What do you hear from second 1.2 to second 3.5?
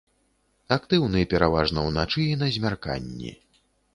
пераважна ўначы і на змярканні.